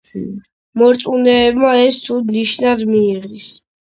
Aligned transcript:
მორწმუნეებმა 0.81 1.73
ეს 1.81 1.99
ცუდ 2.05 2.33
ნიშნად 2.37 2.83
მიიღეს. 2.95 3.51